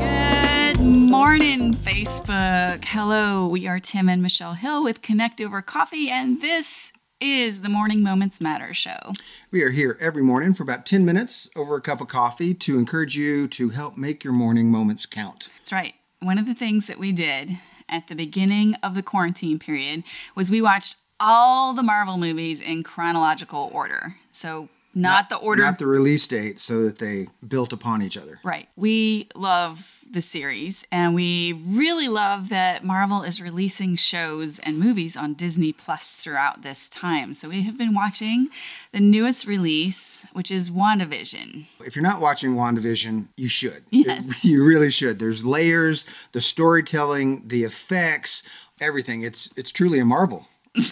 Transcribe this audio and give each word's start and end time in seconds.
Good 0.00 0.80
morning, 0.80 1.72
Facebook. 1.74 2.84
Hello, 2.84 3.46
we 3.46 3.68
are 3.68 3.78
Tim 3.78 4.08
and 4.08 4.20
Michelle 4.20 4.54
Hill 4.54 4.82
with 4.82 5.00
Connect 5.00 5.40
Over 5.40 5.62
Coffee, 5.62 6.10
and 6.10 6.40
this 6.40 6.92
is 7.20 7.60
the 7.60 7.68
Morning 7.68 8.02
Moments 8.02 8.40
Matter 8.40 8.74
show. 8.74 9.12
We 9.52 9.62
are 9.62 9.70
here 9.70 9.96
every 10.00 10.24
morning 10.24 10.54
for 10.54 10.64
about 10.64 10.86
10 10.86 11.04
minutes 11.04 11.48
over 11.54 11.76
a 11.76 11.80
cup 11.80 12.00
of 12.00 12.08
coffee 12.08 12.52
to 12.54 12.78
encourage 12.78 13.14
you 13.14 13.46
to 13.48 13.68
help 13.68 13.96
make 13.96 14.24
your 14.24 14.32
morning 14.32 14.72
moments 14.72 15.06
count. 15.06 15.50
That's 15.58 15.72
right. 15.72 15.94
One 16.18 16.38
of 16.38 16.46
the 16.46 16.54
things 16.54 16.88
that 16.88 16.98
we 16.98 17.12
did 17.12 17.58
at 17.88 18.08
the 18.08 18.16
beginning 18.16 18.74
of 18.82 18.96
the 18.96 19.04
quarantine 19.04 19.60
period 19.60 20.02
was 20.34 20.50
we 20.50 20.60
watched 20.60 20.96
all 21.20 21.72
the 21.72 21.84
Marvel 21.84 22.18
movies 22.18 22.60
in 22.60 22.82
chronological 22.82 23.70
order. 23.72 24.16
So, 24.32 24.68
not, 24.94 25.28
the 25.28 25.36
order. 25.36 25.62
Not 25.62 25.78
the 25.78 25.86
release 25.86 26.26
date, 26.26 26.60
so 26.60 26.82
that 26.84 26.98
they 26.98 27.28
built 27.46 27.72
upon 27.72 28.02
each 28.02 28.16
other. 28.16 28.40
Right. 28.44 28.68
We 28.76 29.28
love 29.34 30.00
the 30.10 30.20
series, 30.20 30.86
and 30.92 31.14
we 31.14 31.54
really 31.54 32.08
love 32.08 32.50
that 32.50 32.84
Marvel 32.84 33.22
is 33.22 33.40
releasing 33.40 33.96
shows 33.96 34.58
and 34.58 34.78
movies 34.78 35.16
on 35.16 35.34
Disney 35.34 35.72
Plus 35.72 36.16
throughout 36.16 36.62
this 36.62 36.88
time. 36.88 37.32
So 37.32 37.48
we 37.48 37.62
have 37.62 37.78
been 37.78 37.94
watching 37.94 38.48
the 38.92 39.00
newest 39.00 39.46
release, 39.46 40.26
which 40.34 40.50
is 40.50 40.68
WandaVision. 40.68 41.64
If 41.80 41.96
you're 41.96 42.02
not 42.02 42.20
watching 42.20 42.54
WandaVision, 42.54 43.28
you 43.36 43.48
should. 43.48 43.84
Yes. 43.90 44.44
You 44.52 44.64
really 44.64 44.90
should. 44.90 45.18
There's 45.18 45.44
layers, 45.44 46.04
the 46.32 46.40
storytelling, 46.40 47.46
the 47.46 47.62
effects, 47.64 48.42
everything. 48.80 49.22
It's 49.22 49.50
it's 49.56 49.70
truly 49.70 49.98
a 50.00 50.04
marvel. 50.04 50.48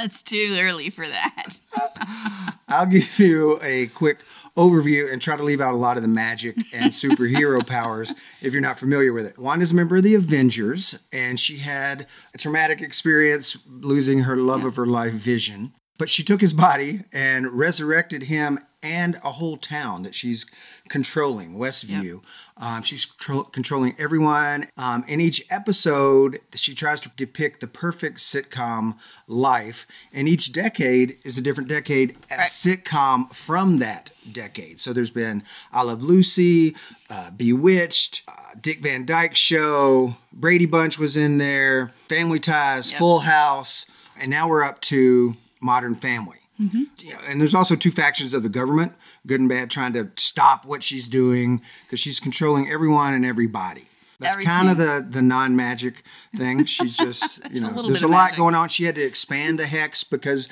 It's 0.00 0.22
too 0.22 0.56
early 0.58 0.90
for 0.90 1.06
that. 1.06 1.60
I'll 2.68 2.86
give 2.86 3.18
you 3.18 3.58
a 3.62 3.86
quick 3.88 4.18
overview 4.56 5.10
and 5.12 5.22
try 5.22 5.36
to 5.36 5.42
leave 5.42 5.60
out 5.60 5.74
a 5.74 5.78
lot 5.78 5.96
of 5.96 6.02
the 6.02 6.08
magic 6.08 6.56
and 6.72 6.92
superhero 6.92 7.66
powers 7.66 8.12
if 8.42 8.52
you're 8.52 8.62
not 8.62 8.78
familiar 8.78 9.12
with 9.12 9.26
it. 9.26 9.38
Wanda's 9.38 9.72
a 9.72 9.74
member 9.74 9.96
of 9.96 10.02
the 10.02 10.14
Avengers, 10.14 10.98
and 11.12 11.40
she 11.40 11.58
had 11.58 12.06
a 12.34 12.38
traumatic 12.38 12.80
experience 12.80 13.56
losing 13.66 14.20
her 14.20 14.36
love 14.36 14.64
of 14.64 14.76
her 14.76 14.86
life, 14.86 15.12
Vision. 15.12 15.72
But 15.98 16.08
she 16.08 16.22
took 16.22 16.40
his 16.40 16.52
body 16.52 17.04
and 17.12 17.52
resurrected 17.58 18.24
him 18.24 18.60
and 18.82 19.16
a 19.16 19.32
whole 19.32 19.56
town 19.56 20.02
that 20.04 20.14
she's 20.14 20.46
controlling, 20.88 21.54
Westview. 21.54 22.22
Um, 22.56 22.82
she's 22.82 23.04
tro- 23.06 23.44
controlling 23.44 23.94
everyone. 23.98 24.68
Um, 24.76 25.04
in 25.08 25.20
each 25.20 25.44
episode, 25.50 26.40
she 26.54 26.74
tries 26.74 27.00
to 27.00 27.10
depict 27.16 27.60
the 27.60 27.66
perfect 27.66 28.18
sitcom 28.18 28.96
life. 29.26 29.86
And 30.12 30.28
each 30.28 30.52
decade 30.52 31.16
is 31.24 31.36
a 31.36 31.40
different 31.40 31.68
decade, 31.68 32.16
a 32.30 32.36
Right. 32.38 32.48
sitcom 32.48 33.34
from 33.34 33.78
that 33.78 34.10
decade. 34.30 34.80
So 34.80 34.92
there's 34.92 35.10
been 35.10 35.42
I 35.72 35.82
Love 35.82 36.02
Lucy, 36.02 36.76
uh, 37.10 37.30
Bewitched, 37.30 38.22
uh, 38.28 38.32
Dick 38.60 38.80
Van 38.80 39.04
Dyke 39.04 39.34
Show, 39.36 40.16
Brady 40.32 40.66
Bunch 40.66 40.98
was 40.98 41.16
in 41.16 41.38
there, 41.38 41.92
Family 42.08 42.38
Ties, 42.40 42.90
Yep. 42.90 42.98
Full 42.98 43.20
House, 43.20 43.86
and 44.16 44.30
now 44.30 44.48
we're 44.48 44.62
up 44.62 44.80
to 44.82 45.36
Modern 45.60 45.94
Family. 45.94 46.38
Mm-hmm. 46.60 46.82
You 46.98 47.12
know, 47.12 47.20
and 47.26 47.40
there's 47.40 47.54
also 47.54 47.76
two 47.76 47.90
factions 47.90 48.34
of 48.34 48.42
the 48.42 48.48
government, 48.48 48.92
good 49.26 49.40
and 49.40 49.48
bad, 49.48 49.70
trying 49.70 49.92
to 49.92 50.10
stop 50.16 50.64
what 50.64 50.82
she's 50.82 51.06
doing 51.08 51.62
because 51.84 52.00
she's 52.00 52.18
controlling 52.18 52.68
everyone 52.68 53.14
and 53.14 53.24
everybody. 53.24 53.86
That's 54.20 54.36
kind 54.38 54.68
of 54.68 54.78
the 54.78 55.06
the 55.08 55.22
non 55.22 55.54
magic 55.54 56.02
thing. 56.36 56.64
She's 56.64 56.96
just 56.98 57.40
you 57.50 57.60
know, 57.60 57.68
a 57.68 57.82
there's 57.82 58.02
a 58.02 58.08
lot 58.08 58.24
magic. 58.24 58.38
going 58.38 58.54
on. 58.54 58.68
She 58.68 58.84
had 58.84 58.96
to 58.96 59.02
expand 59.02 59.60
the 59.60 59.66
hex 59.66 60.02
because 60.02 60.48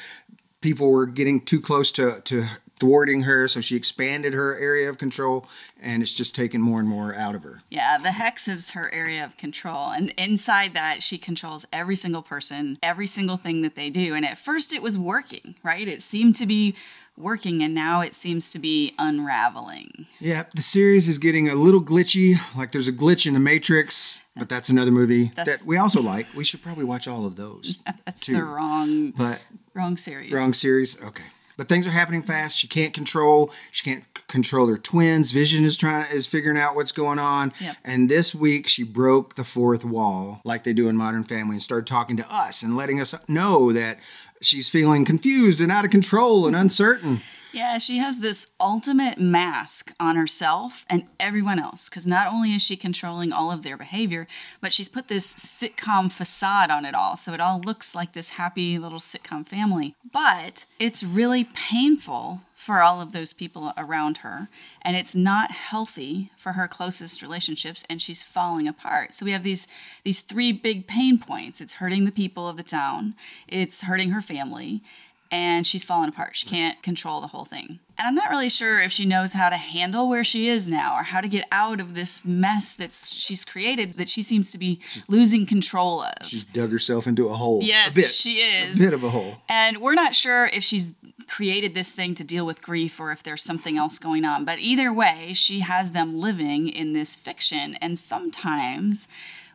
people 0.61 0.91
were 0.91 1.07
getting 1.07 1.41
too 1.41 1.61
close 1.61 1.91
to 1.93 2.21
to 2.25 2.47
thwarting 2.79 3.23
her, 3.23 3.49
so 3.49 3.61
she 3.61 3.75
expanded 3.77 4.35
her 4.35 4.59
area 4.59 4.89
of 4.89 4.99
control, 4.99 5.47
and 5.81 6.03
it's 6.03 6.13
just 6.15 6.35
taking 6.35 6.61
more 6.61 6.79
and 6.81 6.89
more 6.89 7.15
out 7.15 7.35
of 7.35 7.43
her. 7.43 7.63
Yeah, 7.71 7.97
the 7.99 8.13
hex 8.13 8.49
is 8.49 8.73
her 8.73 8.93
area 8.93 9.25
of 9.25 9.37
control. 9.37 9.91
And 9.91 10.11
inside 10.19 10.75
that, 10.75 11.03
she 11.03 11.17
controls 11.19 11.65
every 11.73 11.97
single 11.97 12.23
person, 12.23 12.79
every 12.83 13.07
single 13.07 13.37
thing 13.37 13.63
that 13.63 13.75
they 13.77 13.89
do. 13.91 14.15
And 14.15 14.27
at 14.27 14.37
first, 14.39 14.73
it 14.73 14.83
was 14.83 14.99
working, 14.99 15.55
right? 15.63 15.89
It 15.89 16.03
seemed 16.03 16.37
to 16.37 16.47
be 16.47 16.75
working, 17.17 17.63
and 17.63 17.75
now 17.75 18.03
it 18.03 18.15
seems 18.15 18.51
to 18.53 18.59
be 18.59 18.93
unraveling. 18.99 20.07
Yeah, 20.21 20.45
the 20.55 20.61
series 20.63 21.09
is 21.09 21.17
getting 21.19 21.49
a 21.49 21.55
little 21.55 21.81
glitchy. 21.83 22.39
Like 22.55 22.73
there's 22.73 22.89
a 22.89 22.93
glitch 22.93 23.27
in 23.27 23.33
the 23.35 23.41
Matrix, 23.41 24.21
but 24.37 24.49
that's 24.51 24.69
another 24.69 24.91
movie 24.91 25.33
That's- 25.35 25.61
that 25.61 25.67
we 25.67 25.79
also 25.79 26.03
like. 26.03 26.27
We 26.37 26.45
should 26.45 26.63
probably 26.63 26.85
watch 26.85 27.09
all 27.09 27.25
of 27.25 27.37
those. 27.37 27.79
That's 28.05 28.21
too. 28.21 28.35
the 28.35 28.45
wrong, 28.45 29.13
But 29.13 29.41
wrong 29.73 29.97
series. 29.97 30.31
wrong 30.33 30.53
series. 30.53 31.01
Okay. 31.01 31.25
But 31.57 31.69
things 31.69 31.87
are 31.87 31.91
happening 31.91 32.23
fast. 32.23 32.59
She 32.59 32.69
can't 32.69 32.93
control. 32.93 33.51
She 33.73 33.83
can't 33.85 34.05
c- 34.17 34.23
control 34.29 34.67
her 34.69 34.77
twins. 34.77 35.33
Vision 35.33 35.65
is 35.65 35.77
trying 35.77 36.07
is 36.13 36.27
figuring 36.27 36.59
out 36.59 36.75
what's 36.75 36.93
going 36.93 37.19
on. 37.19 37.53
Yep. 37.61 37.77
And 37.85 38.11
this 38.11 38.35
week 38.35 38.69
she 38.69 38.83
broke 38.83 39.37
the 39.37 39.45
fourth 39.45 39.85
wall, 39.85 40.41
like 40.45 40.65
they 40.65 40.73
do 40.73 40.89
in 40.89 40.97
Modern 40.97 41.25
Family, 41.25 41.55
and 41.55 41.63
started 41.63 41.87
talking 41.87 42.17
to 42.19 42.35
us 42.35 42.63
and 42.63 42.77
letting 42.77 43.01
us 43.01 43.15
know 43.29 43.73
that 43.73 43.99
she's 44.43 44.69
feeling 44.69 45.05
confused 45.05 45.61
and 45.61 45.73
out 45.73 45.85
of 45.85 45.91
control 45.91 46.47
and 46.47 46.55
uncertain. 46.55 47.21
Yeah, 47.57 47.79
she 47.79 47.97
has 47.97 48.19
this 48.19 48.49
ultimate 48.61 49.19
mask 49.19 49.95
on 49.99 50.15
herself 50.15 50.85
and 50.91 51.07
everyone 51.19 51.59
else 51.59 51.89
because 51.89 52.07
not 52.07 52.27
only 52.27 52.53
is 52.53 52.61
she 52.61 52.77
controlling 52.77 53.33
all 53.33 53.51
of 53.51 53.63
their 53.63 53.79
behavior, 53.79 54.27
but 54.61 54.75
she's 54.75 54.91
put 54.91 55.09
this 55.09 55.33
sitcom 55.33 56.13
facade 56.13 56.71
on 56.71 56.85
it 56.85 56.95
all. 56.95 57.17
So 57.17 57.33
it 57.33 57.41
all 57.41 57.59
looks 57.59 57.95
like 57.95 58.13
this 58.13 58.31
happy 58.37 58.79
little 58.79 58.99
sitcom 58.99 59.49
family. 59.49 59.95
But 60.13 60.67
it's 60.79 61.03
really 61.03 61.45
painful 61.45 62.43
for 62.57 62.83
all 62.83 63.01
of 63.01 63.13
those 63.13 63.33
people 63.33 63.73
around 63.77 64.19
her, 64.19 64.49
and 64.83 64.97
it's 64.97 65.15
not 65.15 65.51
healthy 65.51 66.33
for 66.39 66.53
her 66.53 66.67
closest 66.67 67.21
relationships, 67.21 67.85
and 67.89 68.01
she's 68.01 68.23
falling 68.23 68.67
apart. 68.67 69.15
So 69.15 69.25
we 69.25 69.33
have 69.33 69.45
these 69.45 69.69
these 70.05 70.23
three 70.23 70.53
big 70.53 70.87
pain 70.87 71.19
points. 71.19 71.61
It's 71.61 71.75
hurting 71.75 72.07
the 72.07 72.13
people 72.13 72.49
of 72.49 72.57
the 72.57 72.63
town, 72.63 73.15
it's 73.47 73.83
hurting 73.83 74.11
her 74.11 74.23
family, 74.23 74.83
and 75.31 75.67
she's 75.67 75.85
fallen 75.85 76.09
apart. 76.09 76.37
She 76.37 76.47
mm. 76.47 76.51
can't 76.51 76.83
control 76.83 77.21
the 77.21 77.29
whole 77.29 77.45
thing. 77.45 77.81
And 77.99 78.07
I'm 78.07 78.15
not 78.15 78.31
really 78.31 78.51
sure 78.51 78.81
if 78.81 78.93
she 78.93 79.07
knows 79.07 79.33
how 79.33 79.49
to 79.49 79.57
handle 79.57 80.09
where 80.09 80.25
she 80.25 80.49
is 80.49 80.69
now 80.69 80.97
or 80.97 81.03
how 81.03 81.21
to 81.21 81.29
get 81.29 81.47
out 81.51 81.81
of 81.81 81.95
this 81.95 82.25
mess 82.25 82.75
that 82.75 82.93
she's 82.93 83.45
created 83.45 83.95
that 83.95 84.11
she 84.11 84.21
seems 84.23 84.53
to 84.53 84.59
be 84.59 84.81
losing 85.09 85.47
control 85.47 86.03
of. 86.03 86.27
She's 86.27 86.45
dug 86.45 86.71
herself 86.71 87.07
into 87.07 87.29
a 87.29 87.35
hole. 87.35 87.61
yes, 87.63 87.93
a 87.93 88.01
bit, 88.01 88.07
she 88.07 88.35
is. 88.35 88.79
a 88.79 88.85
bit 88.85 88.93
of 88.93 89.03
a 89.03 89.11
hole. 89.11 89.37
And 89.49 89.79
we're 89.79 89.95
not 89.95 90.15
sure 90.15 90.47
if 90.47 90.63
she's 90.63 90.93
created 91.27 91.75
this 91.75 91.93
thing 91.93 92.15
to 92.15 92.25
deal 92.25 92.47
with 92.47 92.63
grief 92.63 93.01
or 93.01 93.11
if 93.13 93.23
there's 93.23 93.43
something 93.43 93.77
else 93.77 93.99
going 93.99 94.25
on. 94.25 94.45
But 94.45 94.59
either 94.59 94.93
way, 94.93 95.33
she 95.35 95.61
has 95.61 95.91
them 95.93 96.19
living 96.19 96.69
in 96.69 96.93
this 96.93 97.17
fiction. 97.17 97.77
And 97.77 97.99
sometimes 97.99 99.09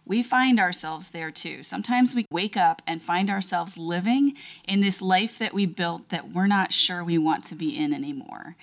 we 0.05 0.23
find 0.23 0.59
ourselves 0.59 1.09
there 1.09 1.31
too. 1.31 1.63
Sometimes 1.63 2.15
we 2.15 2.25
wake 2.31 2.57
up 2.57 2.81
and 2.87 3.01
find 3.01 3.29
ourselves 3.29 3.77
living 3.77 4.35
in 4.67 4.81
this 4.81 5.01
life 5.01 5.37
that 5.39 5.53
we 5.53 5.65
built 5.65 6.09
that 6.09 6.31
we're 6.31 6.47
not 6.47 6.73
sure 6.73 7.03
we 7.03 7.17
want 7.17 7.43
to 7.45 7.55
be 7.55 7.77
in 7.77 7.93
anymore. 7.93 8.55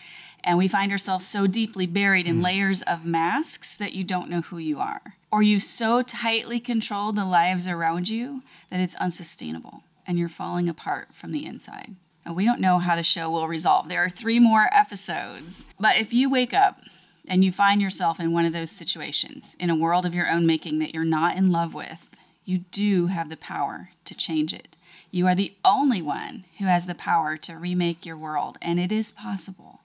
And 0.45 0.59
we 0.59 0.69
find 0.69 0.93
ourselves 0.93 1.27
so 1.27 1.47
deeply 1.47 1.87
buried 1.87 2.27
in 2.27 2.37
hmm. 2.37 2.45
layers 2.45 2.83
of 2.83 3.05
masks 3.05 3.77
that 3.77 3.95
you 3.95 4.05
don't 4.05 4.31
know 4.31 4.41
who 4.41 4.59
you 4.59 4.79
are. 4.79 5.01
Or 5.31 5.43
you've 5.43 5.63
so 5.63 6.03
tightly 6.03 6.59
control 6.59 7.13
the 7.13 7.25
lives 7.25 7.67
around 7.67 8.09
you 8.09 8.43
that 8.71 8.81
it's 8.81 8.95
unsustainable 8.97 9.83
and 10.07 10.19
you're 10.19 10.29
falling 10.29 10.69
apart 10.69 11.09
from 11.13 11.33
the 11.33 11.45
inside. 11.45 11.95
And 12.25 12.35
we 12.35 12.45
don't 12.45 12.61
know 12.61 12.79
how 12.79 12.97
the 12.97 13.03
show 13.03 13.31
will 13.31 13.49
resolve. 13.49 13.89
There 13.89 14.05
are 14.05 14.11
three 14.11 14.39
more 14.39 14.69
episodes. 14.73 15.67
But 15.79 15.97
if 15.97 16.13
you 16.13 16.31
wake 16.31 16.55
up 16.55 16.81
and 17.29 17.45
you 17.45 17.53
find 17.53 17.81
yourself 17.81 18.19
in 18.19 18.33
one 18.33 18.45
of 18.45 18.53
those 18.53 18.71
situations, 18.71 19.57
in 19.61 19.71
a 19.71 19.77
world 19.77 20.07
of 20.07 20.15
your 20.15 20.29
own 20.29 20.47
making 20.47 20.79
that 20.79 20.95
you're 20.95 21.05
not 21.05 21.37
in 21.37 21.53
love 21.53 21.75
with, 21.75 22.09
you 22.45 22.59
do 22.73 23.07
have 23.07 23.29
the 23.29 23.37
power 23.37 23.91
to 24.07 24.15
change 24.15 24.55
it. 24.55 24.75
You 25.11 25.27
are 25.27 25.35
the 25.35 25.53
only 25.65 26.01
one 26.03 26.45
who 26.59 26.65
has 26.65 26.87
the 26.87 26.95
power 26.95 27.37
to 27.37 27.57
remake 27.57 28.07
your 28.07 28.17
world, 28.17 28.59
and 28.63 28.81
it 28.81 28.91
is 28.91 29.13
possible. 29.13 29.81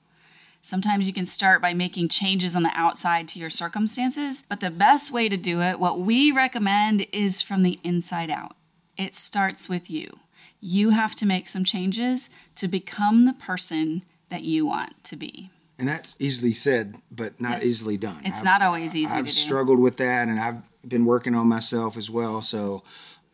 Sometimes 0.62 1.08
you 1.08 1.14
can 1.14 1.26
start 1.26 1.62
by 1.62 1.73
making 1.73 2.08
changes 2.08 2.56
on 2.56 2.64
the 2.64 2.72
outside 2.73 3.28
to 3.28 3.40
your 3.40 3.50
circumstances, 3.50 4.46
but 4.47 4.62
the 4.62 4.72
best 4.72 5.12
way 5.12 5.28
to 5.28 5.35
do 5.35 5.62
it, 5.62 5.78
what 5.78 6.00
we 6.00 6.32
recommend, 6.32 7.06
is 7.12 7.41
from 7.41 7.64
the 7.64 7.79
inside 7.84 8.32
out. 8.32 8.56
It 8.97 9.14
starts 9.14 9.67
with 9.67 9.91
you. 9.91 10.20
You 10.62 10.91
have 10.91 11.16
to 11.16 11.26
make 11.26 11.50
some 11.50 11.66
changes 11.66 12.29
to 12.56 12.70
become 12.70 13.26
the 13.26 13.34
person 13.34 14.06
that 14.29 14.44
you 14.44 14.66
want 14.66 15.03
to 15.03 15.17
be. 15.17 15.50
And 15.79 15.87
that's 15.87 16.16
easily 16.20 16.53
said, 16.53 16.96
but 17.11 17.41
not 17.41 17.53
Yes. 17.53 17.66
easily 17.66 17.97
done. 17.97 18.22
It's 18.23 18.43
not 18.43 18.61
always 18.61 18.96
easy 18.96 19.11
I've 19.11 19.25
to 19.28 19.34
do. 19.34 19.40
struggled 19.40 19.79
with 19.79 19.97
that, 19.97 20.28
and 20.28 20.40
I've 20.40 20.61
been 20.87 21.05
working 21.05 21.34
on 21.35 21.47
myself 21.47 21.97
as 21.97 22.09
well. 22.11 22.41
So, 22.41 22.84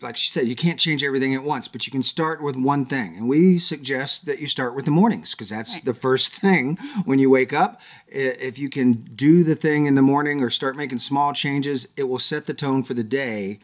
like 0.01 0.15
she 0.15 0.31
said, 0.31 0.47
you 0.47 0.55
can't 0.55 0.79
change 0.79 1.03
everything 1.03 1.35
at 1.35 1.43
once, 1.43 1.67
but 1.67 1.85
you 1.85 1.91
can 1.91 2.03
start 2.03 2.41
with 2.41 2.55
one 2.55 2.85
thing. 2.85 3.17
And 3.17 3.27
we 3.27 3.59
suggest 3.59 4.25
that 4.27 4.39
you 4.39 4.47
start 4.47 4.73
with 4.73 4.85
the 4.85 4.91
mornings 4.91 5.31
because 5.31 5.49
that's 5.49 5.73
Right. 5.73 5.83
the 5.83 5.93
first 5.93 6.31
thing 6.41 6.77
when 7.03 7.19
you 7.19 7.29
wake 7.29 7.51
up. 7.51 7.81
If 8.07 8.57
you 8.57 8.69
can 8.69 8.93
do 9.15 9.43
the 9.43 9.55
thing 9.55 9.85
in 9.87 9.95
the 9.95 10.01
morning 10.01 10.41
or 10.41 10.49
start 10.49 10.77
making 10.77 10.99
small 10.99 11.33
changes, 11.33 11.89
it 11.97 12.03
will 12.03 12.19
set 12.19 12.45
the 12.45 12.53
tone 12.53 12.81
for 12.83 12.93
the 12.93 13.03
day. 13.03 13.59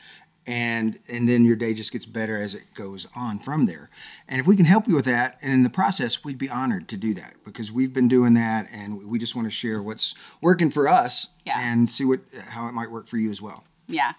And 0.48 1.00
and 1.10 1.28
then 1.28 1.44
your 1.46 1.56
day 1.56 1.74
just 1.74 1.92
gets 1.92 2.06
better 2.06 2.42
as 2.42 2.54
it 2.54 2.74
goes 2.74 3.08
on 3.16 3.40
from 3.40 3.66
there. 3.66 3.90
And 4.28 4.40
if 4.40 4.48
we 4.48 4.56
can 4.56 4.66
help 4.66 4.88
you 4.88 4.96
with 4.96 5.06
that, 5.06 5.38
and 5.42 5.52
in 5.54 5.64
the 5.64 5.70
process, 5.70 6.24
we'd 6.24 6.38
be 6.38 6.50
honored 6.50 6.88
to 6.90 6.98
do 6.98 7.14
that 7.16 7.36
because 7.44 7.72
we've 7.72 7.94
been 7.94 8.08
doing 8.08 8.34
that, 8.36 8.68
and 8.72 9.04
we 9.10 9.18
just 9.20 9.36
want 9.36 9.46
to 9.48 9.52
share 9.52 9.82
what's 9.82 10.14
working 10.42 10.70
for 10.70 10.88
us 10.88 11.30
Yeah. 11.46 11.60
and 11.60 11.90
see 11.90 12.06
what 12.06 12.22
how 12.50 12.68
it 12.68 12.74
might 12.74 12.92
work 12.92 13.08
for 13.08 13.18
you 13.18 13.30
as 13.32 13.42
well. 13.42 13.64
Yeah. 13.88 14.14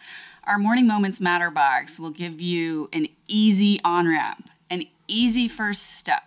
Our 0.45 0.59
Morning 0.59 0.87
Moments 0.87 1.21
Matter 1.21 1.51
box 1.51 1.99
will 1.99 2.11
give 2.11 2.41
you 2.41 2.89
an 2.93 3.09
easy 3.27 3.81
on 3.85 4.07
ramp, 4.07 4.49
an 4.71 4.85
easy 5.09 5.49
first 5.49 5.97
step 5.99 6.23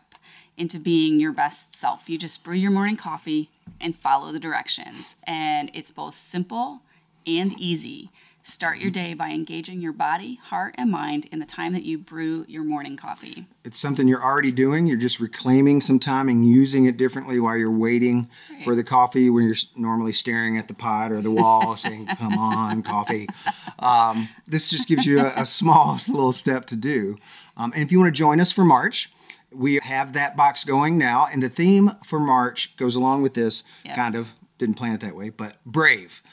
into 0.58 0.78
being 0.78 1.22
your 1.22 1.32
best 1.32 1.74
self. 1.74 2.10
You 2.10 2.18
just 2.18 2.44
brew 2.44 2.56
your 2.56 2.72
morning 2.72 2.98
coffee 2.98 3.50
and 3.80 3.98
follow 3.98 4.34
the 4.34 4.40
directions. 4.40 5.16
And 5.24 5.72
it's 5.74 5.90
both 5.90 6.16
simple 6.16 6.82
and 7.26 7.54
easy. 7.58 8.10
Start 8.42 8.80
your 8.80 8.90
day 8.90 9.14
by 9.14 9.30
engaging 9.30 9.80
your 9.82 9.92
body, 9.92 10.36
heart, 10.42 10.74
and 10.78 10.90
mind 10.90 11.26
in 11.32 11.40
the 11.40 11.46
time 11.46 11.74
that 11.74 11.84
you 11.84 11.98
brew 12.00 12.46
your 12.48 12.64
morning 12.64 12.96
coffee. 12.98 13.46
It's 13.64 13.78
something 13.78 14.08
you're 14.08 14.24
already 14.24 14.52
doing. 14.52 14.88
You're 14.88 14.98
just 14.98 15.20
reclaiming 15.20 15.82
some 15.82 16.00
time 16.00 16.30
and 16.30 16.48
using 16.50 16.86
it 16.86 16.98
differently 16.98 17.40
while 17.40 17.58
you're 17.58 17.70
waiting 17.70 18.28
for 18.64 18.74
the 18.76 18.84
coffee 18.84 19.30
when 19.30 19.44
you're 19.46 19.56
normally 19.76 20.14
staring 20.14 20.58
at 20.58 20.68
the 20.68 20.74
pot 20.74 21.12
or 21.12 21.22
the 21.22 21.30
wall 21.32 21.76
saying, 21.78 22.08
Come 22.18 22.38
on, 22.40 22.82
coffee. 22.82 23.28
Um, 23.78 24.30
this 24.48 24.70
just 24.70 24.88
gives 24.88 25.06
you 25.06 25.20
a, 25.20 25.34
a 25.36 25.46
small 25.46 26.00
little 26.08 26.34
step 26.34 26.66
to 26.68 26.76
do. 26.76 27.18
Um, 27.58 27.72
and 27.76 27.84
if 27.84 27.92
you 27.92 28.00
want 28.00 28.08
to 28.08 28.18
join 28.18 28.40
us 28.40 28.52
for 28.52 28.64
March, 28.66 29.12
we 29.52 29.80
have 29.84 30.14
that 30.14 30.36
box 30.38 30.64
going 30.64 30.98
now. 30.98 31.28
And 31.32 31.44
the 31.44 31.50
theme 31.50 31.92
for 32.04 32.20
March 32.20 32.76
goes 32.78 32.96
along 32.96 33.22
with 33.22 33.34
this 33.36 33.64
Yep. 33.84 33.96
kind 33.96 34.16
of, 34.16 34.32
didn't 34.58 34.76
plan 34.76 34.94
it 34.94 35.02
that 35.02 35.16
way, 35.16 35.30
but 35.30 35.58
brave. 35.66 36.24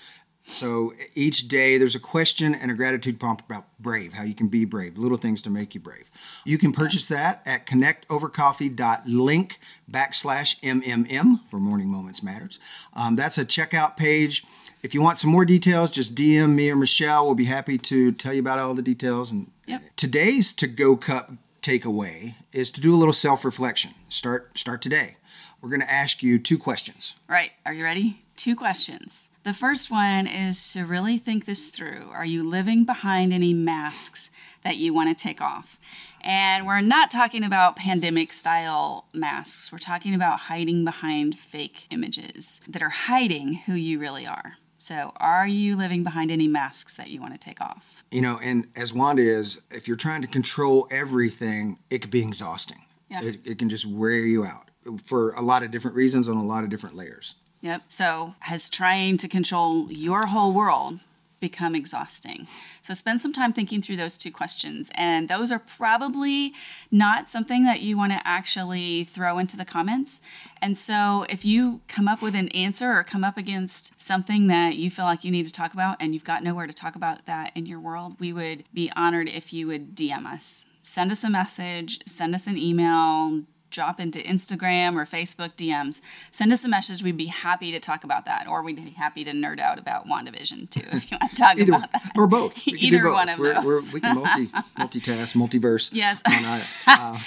So 0.48 0.94
each 1.14 1.48
day 1.48 1.76
there's 1.76 1.94
a 1.94 2.00
question 2.00 2.54
and 2.54 2.70
a 2.70 2.74
gratitude 2.74 3.18
prompt 3.18 3.44
about 3.44 3.64
brave, 3.80 4.12
how 4.14 4.22
you 4.22 4.34
can 4.34 4.48
be 4.48 4.64
brave, 4.64 4.96
little 4.96 5.18
things 5.18 5.42
to 5.42 5.50
make 5.50 5.74
you 5.74 5.80
brave. 5.80 6.08
You 6.44 6.56
can 6.56 6.72
purchase 6.72 7.06
that 7.06 7.42
at 7.44 7.66
connectovercoffee.link 7.66 9.58
backslash 9.90 10.60
MMM 10.60 11.40
for 11.48 11.58
Morning 11.58 11.88
Moments 11.88 12.22
Matters. 12.22 12.58
Um, 12.94 13.16
that's 13.16 13.38
a 13.38 13.44
checkout 13.44 13.96
page. 13.96 14.44
If 14.82 14.94
you 14.94 15.02
want 15.02 15.18
some 15.18 15.30
more 15.30 15.44
details, 15.44 15.90
just 15.90 16.14
DM 16.14 16.54
me 16.54 16.70
or 16.70 16.76
Michelle. 16.76 17.26
We'll 17.26 17.34
be 17.34 17.46
happy 17.46 17.76
to 17.78 18.12
tell 18.12 18.32
you 18.32 18.40
about 18.40 18.58
all 18.58 18.74
the 18.74 18.82
details. 18.82 19.32
And 19.32 19.50
Yep. 19.66 19.82
today's 19.96 20.52
to 20.54 20.66
go 20.68 20.96
cup 20.96 21.32
takeaway 21.60 22.34
is 22.52 22.70
to 22.70 22.80
do 22.80 22.94
a 22.94 22.96
little 22.98 23.12
self-reflection. 23.12 23.94
Start 24.08 24.56
start 24.56 24.80
today. 24.80 25.16
We're 25.60 25.70
going 25.70 25.80
to 25.80 25.92
ask 25.92 26.22
you 26.22 26.38
two 26.38 26.58
questions. 26.58 27.16
Right. 27.28 27.50
Are 27.64 27.72
you 27.74 27.82
ready? 27.82 28.22
Two 28.36 28.54
questions. 28.54 29.30
The 29.44 29.54
first 29.54 29.90
one 29.90 30.26
is 30.26 30.72
to 30.74 30.84
really 30.84 31.16
think 31.16 31.46
this 31.46 31.68
through. 31.68 32.10
Are 32.12 32.24
you 32.24 32.46
living 32.46 32.84
behind 32.84 33.32
any 33.32 33.54
masks 33.54 34.30
that 34.62 34.76
you 34.76 34.92
want 34.92 35.16
to 35.16 35.22
take 35.22 35.40
off? 35.40 35.78
And 36.20 36.66
we're 36.66 36.82
not 36.82 37.10
talking 37.10 37.44
about 37.44 37.76
pandemic 37.76 38.32
style 38.32 39.06
masks. 39.14 39.72
We're 39.72 39.78
talking 39.78 40.14
about 40.14 40.40
hiding 40.40 40.84
behind 40.84 41.38
fake 41.38 41.86
images 41.90 42.60
that 42.68 42.82
are 42.82 42.90
hiding 42.90 43.54
who 43.54 43.72
you 43.72 43.98
really 43.98 44.26
are. 44.26 44.58
So, 44.76 45.12
are 45.16 45.46
you 45.46 45.74
living 45.74 46.04
behind 46.04 46.30
any 46.30 46.46
masks 46.46 46.96
that 46.96 47.08
you 47.08 47.20
want 47.20 47.32
to 47.32 47.38
take 47.38 47.62
off? 47.62 48.04
You 48.10 48.20
know, 48.20 48.38
and 48.42 48.66
as 48.76 48.92
Wanda 48.92 49.22
is, 49.22 49.62
if 49.70 49.88
you're 49.88 49.96
trying 49.96 50.20
to 50.20 50.28
control 50.28 50.86
everything, 50.90 51.78
it 51.88 52.02
can 52.02 52.10
be 52.10 52.20
exhausting. 52.20 52.82
Yeah. 53.10 53.22
It, 53.22 53.46
it 53.46 53.58
can 53.58 53.70
just 53.70 53.86
wear 53.86 54.18
you 54.18 54.44
out 54.44 54.70
for 55.04 55.32
a 55.32 55.40
lot 55.40 55.62
of 55.62 55.70
different 55.70 55.96
reasons 55.96 56.28
on 56.28 56.36
a 56.36 56.44
lot 56.44 56.62
of 56.62 56.70
different 56.70 56.94
layers. 56.96 57.36
Yep. 57.66 57.82
So, 57.88 58.36
has 58.38 58.70
trying 58.70 59.16
to 59.16 59.26
control 59.26 59.90
your 59.90 60.26
whole 60.26 60.52
world 60.52 61.00
become 61.40 61.74
exhausting? 61.74 62.46
So, 62.80 62.94
spend 62.94 63.20
some 63.20 63.32
time 63.32 63.52
thinking 63.52 63.82
through 63.82 63.96
those 63.96 64.16
two 64.16 64.30
questions. 64.30 64.92
And 64.94 65.28
those 65.28 65.50
are 65.50 65.58
probably 65.58 66.52
not 66.92 67.28
something 67.28 67.64
that 67.64 67.80
you 67.80 67.96
want 67.96 68.12
to 68.12 68.20
actually 68.24 69.02
throw 69.02 69.38
into 69.38 69.56
the 69.56 69.64
comments. 69.64 70.20
And 70.62 70.78
so, 70.78 71.26
if 71.28 71.44
you 71.44 71.80
come 71.88 72.06
up 72.06 72.22
with 72.22 72.36
an 72.36 72.50
answer 72.50 72.92
or 72.92 73.02
come 73.02 73.24
up 73.24 73.36
against 73.36 74.00
something 74.00 74.46
that 74.46 74.76
you 74.76 74.88
feel 74.88 75.06
like 75.06 75.24
you 75.24 75.32
need 75.32 75.46
to 75.46 75.52
talk 75.52 75.72
about 75.74 75.96
and 75.98 76.14
you've 76.14 76.22
got 76.22 76.44
nowhere 76.44 76.68
to 76.68 76.72
talk 76.72 76.94
about 76.94 77.26
that 77.26 77.50
in 77.56 77.66
your 77.66 77.80
world, 77.80 78.14
we 78.20 78.32
would 78.32 78.62
be 78.72 78.92
honored 78.94 79.28
if 79.28 79.52
you 79.52 79.66
would 79.66 79.96
DM 79.96 80.24
us. 80.24 80.66
Send 80.82 81.10
us 81.10 81.24
a 81.24 81.30
message, 81.30 81.98
send 82.06 82.32
us 82.32 82.46
an 82.46 82.58
email, 82.58 83.42
drop 83.76 84.00
into 84.00 84.18
Instagram 84.20 84.94
or 84.96 85.04
Facebook 85.04 85.54
DMs. 85.54 86.00
Send 86.30 86.50
us 86.52 86.64
a 86.64 86.68
message. 86.68 87.02
We'd 87.02 87.16
be 87.16 87.26
happy 87.26 87.70
to 87.72 87.78
talk 87.78 88.02
about 88.04 88.24
that, 88.24 88.48
or 88.48 88.62
we'd 88.62 88.82
be 88.82 88.90
happy 88.90 89.22
to 89.22 89.32
nerd 89.32 89.60
out 89.60 89.78
about 89.78 90.08
WandaVision 90.08 90.70
too, 90.70 90.80
if 90.92 91.10
you 91.10 91.18
want 91.20 91.30
to 91.30 91.36
talk 91.36 91.58
Either 91.58 91.74
about 91.74 91.92
that. 91.92 92.12
or 92.16 92.26
both. 92.26 92.56
We 92.66 92.72
can 92.72 92.80
do 92.80 92.86
Either 92.96 93.02
both. 93.04 93.12
one 93.14 93.28
of 93.28 93.38
we're, 93.38 93.62
We're, 93.62 93.72
those. 93.74 93.92
we 93.94 94.00
can 94.00 94.16
multi 94.16 94.46
multitask, 94.78 95.36
multiverse. 95.36 95.90
Yes. 95.92 96.22
on 96.26 96.44
uh, 96.86 97.18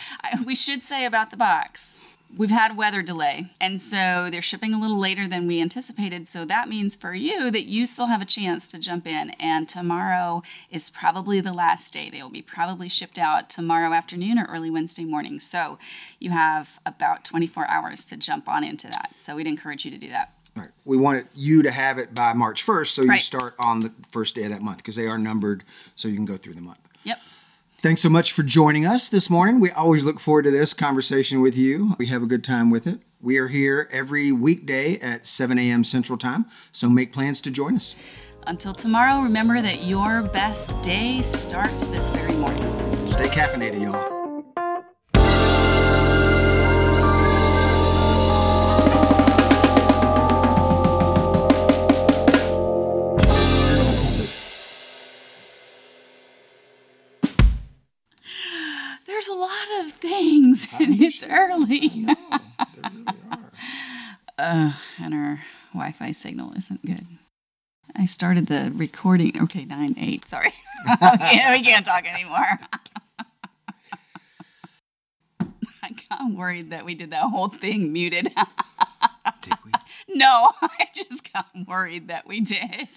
we 0.44 0.56
should 0.56 0.84
say 0.84 1.06
about 1.06 1.30
the 1.30 1.38
box. 1.38 2.02
We've 2.38 2.52
had 2.52 2.78
weather 2.78 3.02
delay, 3.02 3.48
and 3.60 3.82
so 3.82 4.30
they're 4.32 4.42
shipping 4.42 4.74
a 4.74 4.80
little 4.80 5.00
later 5.00 5.28
than 5.28 5.48
we 5.48 5.60
anticipated. 5.60 6.28
So 6.28 6.46
that 6.46 6.70
means 6.70 6.96
for 6.96 7.14
you 7.14 7.50
that 7.50 7.66
you 7.66 7.88
still 7.88 8.06
have 8.06 8.22
a 8.22 8.26
chance 8.26 8.68
to 8.70 8.80
jump 8.80 9.08
in. 9.08 9.32
And 9.40 9.68
tomorrow 9.68 10.44
is 10.70 10.92
probably 10.92 11.42
the 11.42 11.52
last 11.52 11.92
day. 11.92 12.10
They 12.10 12.22
will 12.22 12.30
be 12.30 12.44
probably 12.44 12.88
shipped 12.88 13.18
out 13.18 13.50
tomorrow 13.50 13.94
afternoon 13.94 14.38
or 14.38 14.46
early 14.46 14.70
Wednesday 14.70 15.06
morning. 15.06 15.40
So 15.40 15.80
you 16.20 16.30
have 16.30 16.80
about 16.86 17.26
24 17.26 17.68
hours 17.68 18.06
to 18.06 18.16
jump 18.16 18.48
on 18.48 18.64
into 18.64 18.88
that. 18.88 19.16
So 19.18 19.36
we'd 19.36 19.48
encourage 19.48 19.84
you 19.84 19.92
to 19.92 19.98
do 19.98 20.10
that. 20.10 20.32
right. 20.56 20.70
We 20.86 20.98
wanted 20.98 21.28
you 21.36 21.64
to 21.64 21.72
have 21.72 21.98
it 21.98 22.14
by 22.14 22.34
March 22.34 22.64
1st, 22.66 22.88
so 22.94 23.02
you 23.04 23.10
Right. 23.10 23.22
start 23.24 23.56
on 23.60 23.80
the 23.80 23.92
first 24.12 24.36
day 24.36 24.44
of 24.44 24.50
that 24.52 24.62
month 24.62 24.78
because 24.78 24.96
they 24.96 25.08
are 25.08 25.18
numbered, 25.18 25.64
so 25.96 26.08
you 26.08 26.16
can 26.16 26.26
go 26.26 26.38
through 26.38 26.54
the 26.56 26.62
month. 26.62 26.80
Yep. 27.04 27.20
Thanks 27.82 28.02
so 28.02 28.10
much 28.10 28.34
for 28.34 28.44
joining 28.44 28.86
us 28.86 29.08
this 29.08 29.30
morning. 29.30 29.62
We 29.62 29.72
always 29.72 30.04
look 30.04 30.20
forward 30.20 30.44
to 30.44 30.52
this 30.52 30.74
conversation 30.74 31.40
with 31.40 31.56
you. 31.56 31.96
We 31.98 32.08
have 32.08 32.22
a 32.22 32.26
good 32.26 32.44
time 32.44 32.70
with 32.70 32.86
it. 32.86 33.00
We 33.22 33.38
are 33.38 33.48
here 33.48 33.88
every 33.90 34.34
weekday 34.34 35.00
at 35.00 35.26
7 35.26 35.58
a.m. 35.58 35.86
Central 35.86 36.18
Time, 36.18 36.46
so 36.74 36.90
make 36.90 37.14
plans 37.14 37.40
to 37.40 37.52
join 37.52 37.78
us. 37.78 37.96
Until 38.48 38.74
tomorrow, 38.74 39.22
remember 39.22 39.62
that 39.62 39.84
your 39.86 40.24
best 40.24 40.82
day 40.82 41.22
starts 41.22 41.88
this 41.88 42.10
very 42.10 42.34
morning. 42.34 42.64
Stay 43.08 43.28
caffeinated, 43.28 43.82
y'all. 43.82 44.19
things, 60.66 60.92
and 60.92 61.02
it's 61.02 61.24
early. 61.24 62.06
uh, 64.38 64.74
and 65.00 65.14
our 65.14 65.42
Wi-Fi 65.74 66.12
signal 66.12 66.54
isn't 66.56 66.86
good. 66.86 67.06
I 67.96 68.06
started 68.06 68.48
the 68.48 68.72
recording. 68.76 69.42
Okay, 69.42 69.66
nine 69.66 69.96
eight. 69.98 70.28
Sorry, 70.28 70.54
we, 70.90 70.96
can't, 70.98 71.60
we 71.60 71.66
can't 71.66 71.86
talk 71.86 72.06
anymore. 72.12 72.60
I 75.82 75.96
got 76.10 76.32
worried 76.32 76.70
that 76.72 76.86
we 76.86 76.96
did 76.96 77.12
that 77.12 77.24
whole 77.24 77.48
thing 77.50 77.92
muted. 77.92 78.30
Did 79.42 79.54
we? 79.66 79.72
no, 80.08 80.52
I 80.62 80.88
just 80.94 81.32
got 81.34 81.48
worried 81.68 82.10
that 82.10 82.28
we 82.28 82.42
did. 82.42 82.88